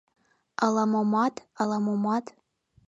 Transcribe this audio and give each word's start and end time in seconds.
Ала-момат, 0.65 1.35
ала-момат. 1.61 2.25